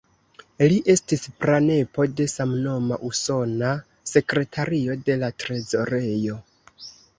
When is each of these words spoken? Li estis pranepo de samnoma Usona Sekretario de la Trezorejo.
Li 0.69 0.77
estis 0.93 1.27
pranepo 1.43 2.05
de 2.21 2.27
samnoma 2.33 2.99
Usona 3.11 3.75
Sekretario 4.15 4.99
de 5.11 5.21
la 5.27 5.33
Trezorejo. 5.45 6.43